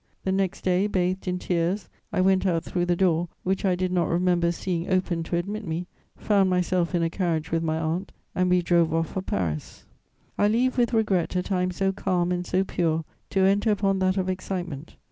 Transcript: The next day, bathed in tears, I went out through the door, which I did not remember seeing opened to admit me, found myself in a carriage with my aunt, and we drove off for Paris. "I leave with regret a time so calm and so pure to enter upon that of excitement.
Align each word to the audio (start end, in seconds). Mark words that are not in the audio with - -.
The 0.23 0.31
next 0.31 0.63
day, 0.63 0.87
bathed 0.87 1.27
in 1.27 1.37
tears, 1.37 1.87
I 2.11 2.21
went 2.21 2.47
out 2.47 2.63
through 2.63 2.87
the 2.87 2.95
door, 2.95 3.27
which 3.43 3.63
I 3.65 3.75
did 3.75 3.91
not 3.91 4.07
remember 4.07 4.51
seeing 4.51 4.89
opened 4.91 5.25
to 5.27 5.35
admit 5.37 5.63
me, 5.63 5.85
found 6.17 6.49
myself 6.49 6.95
in 6.95 7.03
a 7.03 7.09
carriage 7.11 7.51
with 7.51 7.61
my 7.61 7.77
aunt, 7.77 8.11
and 8.33 8.49
we 8.49 8.63
drove 8.63 8.95
off 8.95 9.09
for 9.09 9.21
Paris. 9.21 9.85
"I 10.39 10.47
leave 10.47 10.75
with 10.75 10.91
regret 10.95 11.35
a 11.35 11.43
time 11.43 11.69
so 11.69 11.91
calm 11.91 12.31
and 12.31 12.43
so 12.47 12.63
pure 12.63 13.05
to 13.29 13.41
enter 13.41 13.69
upon 13.69 13.99
that 13.99 14.17
of 14.17 14.27
excitement. 14.27 14.95